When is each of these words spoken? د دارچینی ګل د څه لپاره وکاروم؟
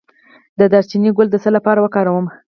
د 0.59 0.61
دارچینی 0.71 1.11
ګل 1.17 1.27
د 1.31 1.35
څه 1.43 1.49
لپاره 1.55 1.79
وکاروم؟ 1.81 2.25